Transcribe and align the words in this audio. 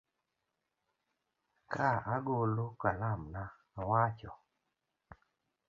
Ka 1.73 1.87
agolo 2.13 2.65
kalamna, 2.81 3.43
awacho 3.79 4.31